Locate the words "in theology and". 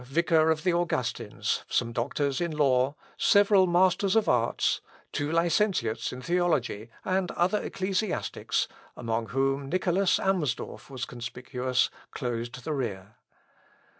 6.11-7.29